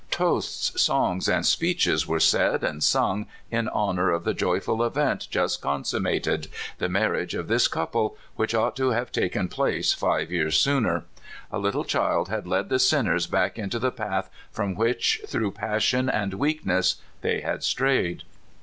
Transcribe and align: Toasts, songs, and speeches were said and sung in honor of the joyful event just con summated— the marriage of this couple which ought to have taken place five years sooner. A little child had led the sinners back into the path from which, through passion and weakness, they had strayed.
Toasts, 0.09 0.81
songs, 0.81 1.27
and 1.29 1.45
speeches 1.45 2.07
were 2.07 2.19
said 2.19 2.63
and 2.63 2.83
sung 2.83 3.27
in 3.51 3.67
honor 3.69 4.09
of 4.09 4.23
the 4.23 4.33
joyful 4.33 4.83
event 4.83 5.27
just 5.29 5.61
con 5.61 5.83
summated— 5.83 6.47
the 6.79 6.89
marriage 6.89 7.35
of 7.35 7.47
this 7.47 7.67
couple 7.67 8.17
which 8.35 8.55
ought 8.55 8.75
to 8.77 8.89
have 8.89 9.11
taken 9.11 9.47
place 9.47 9.93
five 9.93 10.31
years 10.31 10.59
sooner. 10.59 11.03
A 11.51 11.59
little 11.59 11.83
child 11.85 12.29
had 12.29 12.47
led 12.47 12.69
the 12.69 12.79
sinners 12.79 13.27
back 13.27 13.59
into 13.59 13.77
the 13.77 13.91
path 13.91 14.27
from 14.51 14.73
which, 14.73 15.21
through 15.27 15.51
passion 15.51 16.09
and 16.09 16.33
weakness, 16.33 16.95
they 17.21 17.41
had 17.41 17.63
strayed. 17.63 18.23